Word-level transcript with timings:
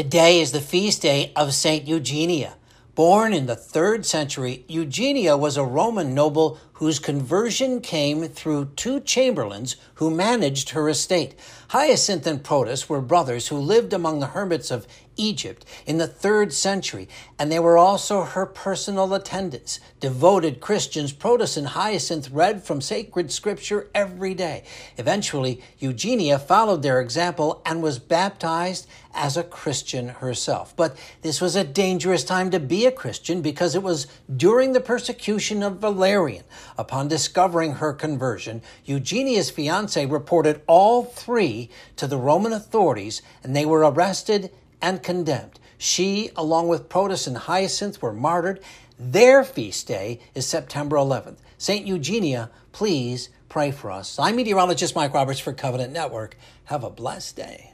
Today 0.00 0.40
is 0.40 0.52
the 0.52 0.62
feast 0.62 1.02
day 1.02 1.30
of 1.36 1.52
Saint 1.52 1.86
Eugenia. 1.86 2.54
Born 2.94 3.34
in 3.34 3.44
the 3.44 3.54
third 3.54 4.06
century, 4.06 4.64
Eugenia 4.66 5.36
was 5.36 5.58
a 5.58 5.62
Roman 5.62 6.14
noble 6.14 6.58
whose 6.72 6.98
conversion 6.98 7.82
came 7.82 8.26
through 8.26 8.72
two 8.76 9.00
chamberlains 9.00 9.76
who 9.96 10.10
managed 10.10 10.70
her 10.70 10.88
estate. 10.88 11.34
Hyacinth 11.68 12.26
and 12.26 12.42
Protus 12.42 12.88
were 12.88 13.02
brothers 13.02 13.48
who 13.48 13.58
lived 13.58 13.92
among 13.92 14.20
the 14.20 14.28
hermits 14.28 14.70
of 14.70 14.86
Egypt 15.20 15.64
in 15.86 15.98
the 15.98 16.06
third 16.06 16.52
century, 16.52 17.08
and 17.38 17.52
they 17.52 17.58
were 17.58 17.76
also 17.76 18.24
her 18.24 18.46
personal 18.46 19.12
attendants. 19.14 19.78
Devoted 20.00 20.60
Christians, 20.60 21.12
Protus 21.12 21.56
and 21.56 21.68
Hyacinth 21.68 22.30
read 22.30 22.64
from 22.64 22.80
sacred 22.80 23.30
scripture 23.30 23.88
every 23.94 24.34
day. 24.34 24.64
Eventually, 24.96 25.62
Eugenia 25.78 26.38
followed 26.38 26.82
their 26.82 27.00
example 27.00 27.60
and 27.66 27.82
was 27.82 27.98
baptized 27.98 28.88
as 29.14 29.36
a 29.36 29.42
Christian 29.42 30.08
herself. 30.08 30.74
But 30.76 30.96
this 31.22 31.40
was 31.40 31.56
a 31.56 31.64
dangerous 31.64 32.24
time 32.24 32.50
to 32.50 32.60
be 32.60 32.86
a 32.86 32.92
Christian 32.92 33.42
because 33.42 33.74
it 33.74 33.82
was 33.82 34.06
during 34.34 34.72
the 34.72 34.80
persecution 34.80 35.62
of 35.62 35.78
Valerian. 35.78 36.44
Upon 36.78 37.08
discovering 37.08 37.74
her 37.74 37.92
conversion, 37.92 38.62
Eugenia's 38.84 39.50
fiance 39.50 40.06
reported 40.06 40.62
all 40.66 41.04
three 41.04 41.70
to 41.96 42.06
the 42.06 42.18
Roman 42.18 42.52
authorities 42.52 43.22
and 43.42 43.54
they 43.54 43.66
were 43.66 43.80
arrested 43.80 44.50
and 44.82 45.02
condemned. 45.02 45.58
She, 45.78 46.30
along 46.36 46.68
with 46.68 46.88
Protus 46.88 47.26
and 47.26 47.36
Hyacinth, 47.36 48.02
were 48.02 48.12
martyred. 48.12 48.60
Their 48.98 49.44
feast 49.44 49.86
day 49.86 50.20
is 50.34 50.46
September 50.46 50.96
11th. 50.96 51.38
St. 51.56 51.86
Eugenia, 51.86 52.50
please 52.72 53.30
pray 53.48 53.70
for 53.70 53.90
us. 53.90 54.18
I'm 54.18 54.36
meteorologist 54.36 54.94
Mike 54.94 55.14
Roberts 55.14 55.40
for 55.40 55.52
Covenant 55.52 55.92
Network. 55.92 56.36
Have 56.64 56.84
a 56.84 56.90
blessed 56.90 57.36
day. 57.36 57.72